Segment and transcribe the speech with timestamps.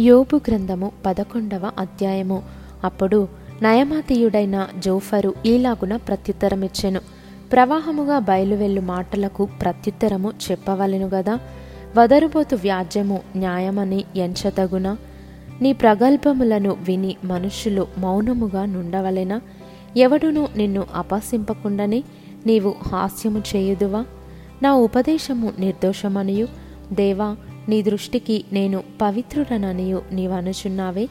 [0.00, 2.42] యోబు గ్రంథము పదకొండవ అధ్యాయము.
[2.84, 3.28] అప్పుడు
[3.62, 7.00] నయమాతీయుడైన జోఫరు ఈలాగున ప్రత్యుత్తరమిచ్చెను.
[7.52, 11.38] ప్రవాహముగా బయలువెళ్ళు మాటలకు ప్రత్యుత్తరము చెప్పవలెను గదా?
[11.96, 14.96] వదరుబోతు వ్యాజ్యము న్యాయమని ఎంచతగున
[15.62, 19.40] నీ ప్రగల్భములను విని మనుషులు మౌనముగా నుండవలెనా?
[19.96, 22.04] ఎవడును నిన్ను అపహసింపకుండానే
[22.46, 24.04] నీవు హాస్యము చేయుదువా?
[24.62, 26.48] నా ఉపదేశము నిర్దోషమనియు.
[26.92, 27.36] దేవా
[27.68, 31.08] నీ దృష్టికి నేను పవిత్రుడననియు నీవనుచున్నావే.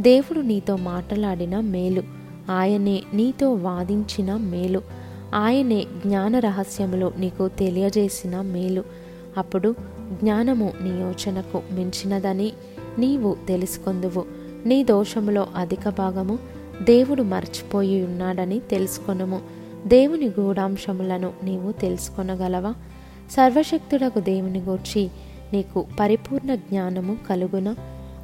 [0.00, 2.02] దేవుడు నీతో మాట్లాడిన మేలు
[2.50, 4.82] ఆయనే నీతో వాదించిన మేలు
[5.34, 8.84] ఆయనే జ్ఞాన రహస్యములు నీకు తెలియజేసిన మేలు.
[9.38, 9.74] అప్పుడు
[10.22, 12.52] జ్ఞానము నీ యోచనకు మించినదని
[12.98, 14.24] నీవు తెలుసుకొందువు.
[14.66, 16.38] నీ దోషములో అధిక భాగము
[16.82, 19.40] దేవుడు మర్చిపోయి ఉన్నాడని తెలుసుకొనుము.
[19.86, 22.74] దేవుని గూఢాంశములను నీవు తెలుసుకొనగలవా?
[23.30, 25.10] సర్వశక్తుడకు దేవుని గూర్చి
[25.52, 27.74] నీకు పరిపూర్ణ జ్ఞానము కలుగున.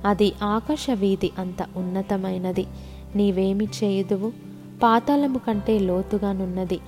[0.05, 2.67] అది ఆకాశ వీధి అంత ఉన్నతమైనది.
[3.17, 4.33] నీవేమి చేయుదువు?
[4.83, 6.81] పాతాళము కంటే లోతుగానున్నది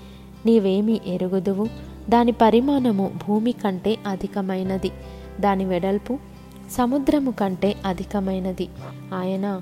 [0.46, 1.66] నీవేమి ఎరుగుదువు?
[2.10, 4.90] దాని పరిమాణము భూమి కంటే అధికమైనది.
[5.40, 6.18] దాని వెడల్పు
[6.70, 8.68] సముద్రము కంటే అధికమైనది.
[9.14, 9.60] ఆయన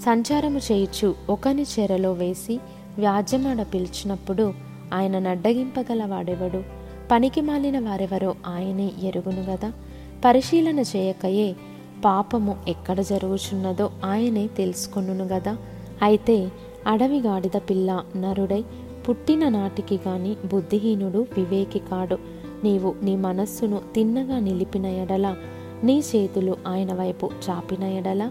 [0.00, 2.60] సంచారము చేయుచు ఒకని చెరలో వేసి
[2.98, 4.54] వ్యాజ్యమాడ పిలిచినప్పుడు
[4.94, 6.62] ఆయన నడ్డగింపగల వాడెవడు
[7.10, 9.72] పనికి మాలిన వారెవరో ఆయనే ఎరుగును గదా?
[10.24, 11.54] పరిశీలన చేయకయే
[12.04, 15.56] పాపము ఎక్కడ జరుగుచున్నదో ఆయనే తెలుసుకొనును గదా.
[16.02, 16.50] అయితే
[16.86, 18.64] అడవి గాడిద పిల్ల నరుడై
[19.08, 22.18] పుట్టిన నాటికి గాని బుద్ధిహీనుడు వివేకి కాడు.
[22.64, 25.36] నీవు నీ మనస్సును తిన్నగా నిలిపిన ఎడల
[25.84, 28.30] నీ చేతులు ఆయన వైపు చాపిన ఎడల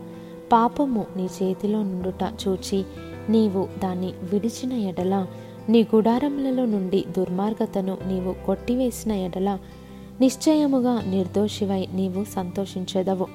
[0.51, 2.85] పాపము నీ చేతిలో నుండుట చూచి
[3.29, 5.27] నీవు దాన్ని విడిచిన ఎడల
[5.69, 9.59] నీ గుడారములలో నుండి దుర్మార్గతను నీవు కొట్టివేసిన ఎడల
[10.21, 13.27] నిశ్చయముగా నిర్దోషివై నీవు సంతోషించెదవు.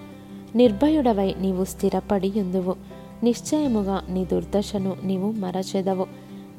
[0.57, 2.77] నిర్భయుడవై నీవు స్థిరపడి ఎందువు.
[3.23, 6.07] నిశ్చయముగా నీ దుర్దశను నీవు మరచెదవు.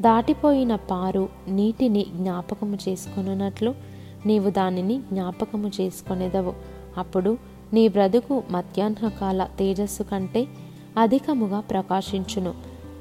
[0.02, 3.76] దాటిపోయిన పారు నీటిని జ్ఞాపకము చేసుకొనున్నట్లు
[4.26, 6.54] నీవు దానిని జ్ఞాపకము చేసుకొనేదవు.
[6.98, 7.38] అప్పుడు
[7.74, 10.48] నీ బ్రతుకు మధ్యాహ్నకాల తేజస్సు కంటే
[10.98, 12.54] అధికముగా ప్రకాశించును.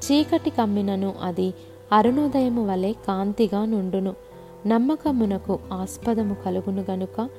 [0.05, 1.53] చీకటి కమ్మినను అది
[1.93, 4.26] అరుణోదయము వలె కాంతిగా నుండును.
[4.67, 7.29] నమ్మకమునకు ఆస్పదము కలుగును గనుక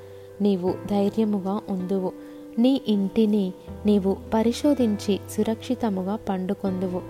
[0.41, 2.13] నీవు ధైర్యముగా ఉందువు.
[2.59, 3.53] నీ ఇంటిని
[3.87, 7.03] నీవు పరిశోధించి సురక్షితముగా పండుకొందువు.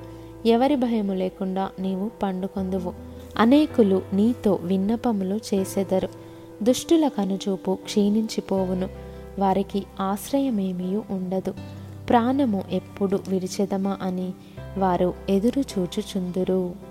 [0.46, 2.92] ఎవరి భయము లేకుండా నీవు పండుకొందువు.
[3.36, 6.08] అనేకులు నీతో విన్నపములు చేసెదరు.
[6.62, 8.88] దుష్టుల కనుచూపు క్షీణించిపోవును.
[9.38, 11.54] వారికి ఆశ్రయమేమీ ఉండదు.
[12.08, 14.32] ప్రాణము ఎప్పుడు విడిచెదమా అని
[14.78, 16.87] వారు ఎదురు చూచుచుందురు.